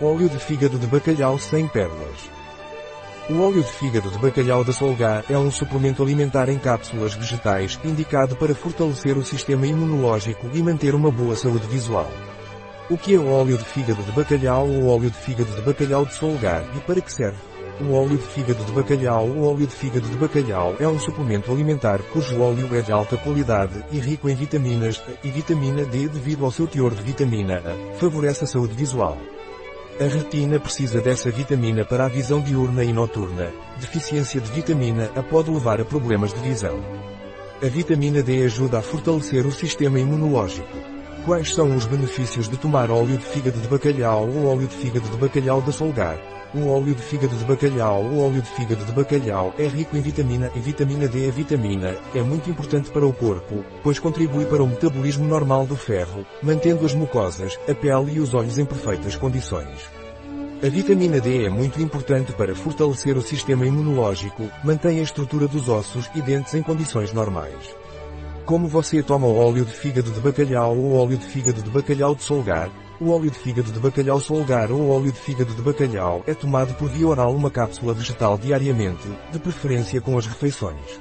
Óleo 0.00 0.28
de 0.28 0.40
fígado 0.40 0.76
de 0.76 0.88
bacalhau 0.88 1.38
sem 1.38 1.68
pérolas. 1.68 2.28
O 3.30 3.40
óleo 3.40 3.62
de 3.62 3.70
fígado 3.70 4.10
de 4.10 4.18
bacalhau 4.18 4.64
da 4.64 4.72
Solgar 4.72 5.24
é 5.30 5.38
um 5.38 5.52
suplemento 5.52 6.02
alimentar 6.02 6.48
em 6.48 6.58
cápsulas 6.58 7.14
vegetais 7.14 7.78
indicado 7.84 8.34
para 8.34 8.56
fortalecer 8.56 9.16
o 9.16 9.24
sistema 9.24 9.68
imunológico 9.68 10.50
e 10.52 10.60
manter 10.60 10.96
uma 10.96 11.12
boa 11.12 11.36
saúde 11.36 11.68
visual. 11.68 12.10
O 12.90 12.98
que 12.98 13.14
é 13.14 13.18
o 13.18 13.30
óleo 13.30 13.56
de 13.56 13.64
fígado 13.64 14.02
de 14.02 14.10
bacalhau 14.10 14.68
ou 14.68 14.88
óleo 14.88 15.10
de 15.10 15.16
fígado 15.16 15.52
de 15.52 15.62
bacalhau 15.62 16.04
de 16.04 16.14
Solgar 16.14 16.64
e 16.76 16.80
para 16.80 17.00
que 17.00 17.12
serve? 17.12 17.38
O 17.80 17.92
óleo 17.92 18.18
de 18.18 18.26
fígado 18.26 18.64
de 18.64 18.72
bacalhau 18.72 19.26
O 19.26 19.46
óleo 19.46 19.66
de 19.66 19.74
fígado 19.74 20.08
de 20.08 20.16
bacalhau 20.16 20.74
é 20.80 20.88
um 20.88 20.98
suplemento 20.98 21.52
alimentar 21.52 22.00
cujo 22.12 22.40
óleo 22.40 22.68
é 22.74 22.82
de 22.82 22.90
alta 22.90 23.16
qualidade 23.16 23.84
e 23.92 24.00
rico 24.00 24.28
em 24.28 24.34
vitaminas 24.34 25.00
A 25.06 25.26
e 25.26 25.30
vitamina 25.30 25.84
D 25.84 26.08
devido 26.08 26.44
ao 26.44 26.50
seu 26.50 26.66
teor 26.66 26.92
de 26.92 27.02
vitamina 27.02 27.62
A, 27.64 27.98
favorece 27.98 28.42
a 28.42 28.46
saúde 28.48 28.74
visual. 28.74 29.16
A 30.00 30.06
retina 30.08 30.58
precisa 30.58 31.00
dessa 31.00 31.30
vitamina 31.30 31.84
para 31.84 32.06
a 32.06 32.08
visão 32.08 32.40
diurna 32.40 32.82
e 32.82 32.92
noturna. 32.92 33.52
Deficiência 33.78 34.40
de 34.40 34.50
vitamina 34.50 35.08
A 35.14 35.22
pode 35.22 35.52
levar 35.52 35.80
a 35.80 35.84
problemas 35.84 36.34
de 36.34 36.40
visão. 36.40 36.80
A 37.62 37.66
vitamina 37.68 38.20
D 38.20 38.44
ajuda 38.44 38.80
a 38.80 38.82
fortalecer 38.82 39.46
o 39.46 39.52
sistema 39.52 40.00
imunológico. 40.00 40.93
Quais 41.24 41.54
são 41.54 41.74
os 41.74 41.86
benefícios 41.86 42.50
de 42.50 42.58
tomar 42.58 42.90
óleo 42.90 43.16
de 43.16 43.24
fígado 43.24 43.58
de 43.58 43.66
bacalhau 43.66 44.28
ou 44.28 44.44
óleo 44.44 44.68
de 44.68 44.76
fígado 44.76 45.08
de 45.08 45.16
bacalhau 45.16 45.62
da 45.62 45.72
Solgar? 45.72 46.18
O 46.54 46.68
óleo 46.68 46.94
de 46.94 47.00
fígado 47.00 47.34
de 47.34 47.44
bacalhau 47.46 48.02
O 48.02 48.20
óleo 48.20 48.42
de 48.42 48.48
fígado 48.50 48.84
de 48.84 48.92
bacalhau 48.92 49.54
é 49.58 49.66
rico 49.66 49.96
em 49.96 50.02
vitamina 50.02 50.50
e 50.54 50.60
vitamina 50.60 51.08
D. 51.08 51.26
A 51.26 51.32
vitamina 51.32 51.96
é 52.14 52.20
muito 52.20 52.50
importante 52.50 52.90
para 52.90 53.06
o 53.06 53.12
corpo, 53.14 53.64
pois 53.82 53.98
contribui 53.98 54.44
para 54.44 54.62
o 54.62 54.66
metabolismo 54.66 55.26
normal 55.26 55.64
do 55.66 55.76
ferro, 55.76 56.26
mantendo 56.42 56.84
as 56.84 56.92
mucosas, 56.92 57.58
a 57.66 57.74
pele 57.74 58.16
e 58.16 58.20
os 58.20 58.34
olhos 58.34 58.58
em 58.58 58.66
perfeitas 58.66 59.16
condições. 59.16 59.80
A 60.62 60.68
vitamina 60.68 61.20
D 61.20 61.46
é 61.46 61.48
muito 61.48 61.80
importante 61.80 62.34
para 62.34 62.54
fortalecer 62.54 63.16
o 63.16 63.22
sistema 63.22 63.66
imunológico, 63.66 64.50
mantém 64.62 65.00
a 65.00 65.02
estrutura 65.02 65.48
dos 65.48 65.70
ossos 65.70 66.10
e 66.14 66.20
dentes 66.20 66.52
em 66.52 66.62
condições 66.62 67.14
normais. 67.14 67.74
Como 68.44 68.68
você 68.68 69.02
toma 69.02 69.26
o 69.26 69.38
óleo 69.38 69.64
de 69.64 69.72
fígado 69.72 70.10
de 70.10 70.20
bacalhau 70.20 70.76
ou 70.76 70.96
óleo 70.96 71.16
de 71.16 71.24
fígado 71.24 71.62
de 71.62 71.70
bacalhau 71.70 72.14
de 72.14 72.22
solgar, 72.22 72.70
o 73.00 73.10
óleo 73.10 73.30
de 73.30 73.38
fígado 73.38 73.72
de 73.72 73.80
bacalhau 73.80 74.20
solgar 74.20 74.70
ou 74.70 74.90
óleo 74.90 75.10
de 75.10 75.18
fígado 75.18 75.54
de 75.54 75.62
bacalhau 75.62 76.22
é 76.26 76.34
tomado 76.34 76.74
por 76.74 76.90
via 76.90 77.08
oral 77.08 77.34
uma 77.34 77.50
cápsula 77.50 77.94
vegetal 77.94 78.36
diariamente, 78.36 79.08
de 79.32 79.38
preferência 79.38 79.98
com 79.98 80.18
as 80.18 80.26
refeições. 80.26 81.00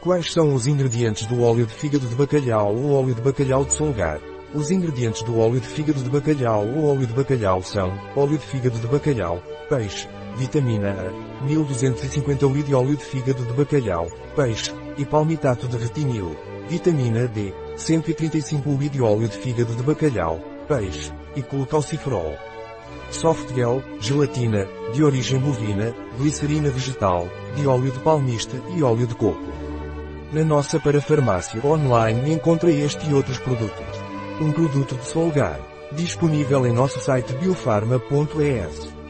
Quais 0.00 0.32
são 0.32 0.52
os 0.52 0.66
ingredientes 0.66 1.26
do 1.26 1.44
óleo 1.44 1.64
de 1.64 1.72
fígado 1.72 2.08
de 2.08 2.14
bacalhau 2.16 2.74
ou 2.74 2.94
óleo 2.94 3.14
de 3.14 3.22
bacalhau 3.22 3.64
de 3.64 3.72
solgar? 3.72 4.18
Os 4.52 4.72
ingredientes 4.72 5.22
do 5.22 5.38
óleo 5.38 5.60
de 5.60 5.68
fígado 5.68 6.02
de 6.02 6.10
bacalhau 6.10 6.66
ou 6.66 6.86
óleo 6.86 7.06
de 7.06 7.12
bacalhau 7.12 7.62
são 7.62 7.96
óleo 8.16 8.36
de 8.36 8.46
fígado 8.46 8.80
de 8.80 8.86
bacalhau, 8.88 9.40
peixe, 9.68 10.08
vitamina 10.36 10.90
A, 10.90 11.44
1250 11.44 12.46
ml 12.46 12.62
de 12.62 12.74
óleo 12.74 12.96
de 12.96 13.04
fígado 13.04 13.44
de 13.44 13.52
bacalhau, 13.52 14.08
peixe, 14.34 14.72
e 14.96 15.04
palmitato 15.04 15.66
de 15.66 15.76
retinil, 15.76 16.36
vitamina 16.68 17.26
D, 17.26 17.52
135 17.76 18.68
ml 18.68 18.88
de 18.88 19.02
óleo 19.02 19.28
de 19.28 19.36
fígado 19.38 19.74
de 19.74 19.82
bacalhau, 19.82 20.40
peixe, 20.68 21.12
e 21.36 21.42
colcalciferol. 21.42 22.36
Softgel, 23.10 23.82
gelatina, 24.00 24.66
de 24.92 25.04
origem 25.04 25.38
bovina, 25.38 25.94
glicerina 26.18 26.70
vegetal, 26.70 27.28
de 27.54 27.66
óleo 27.66 27.92
de 27.92 27.98
palmista 28.00 28.56
e 28.76 28.82
óleo 28.82 29.06
de 29.06 29.14
coco. 29.14 29.52
Na 30.32 30.42
nossa 30.42 30.80
parafarmácia 30.80 31.64
online 31.64 32.32
encontra 32.32 32.70
este 32.70 33.08
e 33.08 33.14
outros 33.14 33.38
produtos. 33.38 33.86
Um 34.40 34.50
produto 34.50 34.96
de 34.96 35.04
Solgar. 35.04 35.60
Disponível 35.92 36.66
em 36.66 36.72
nosso 36.72 36.98
site 36.98 37.32
biofarma.es. 37.34 39.03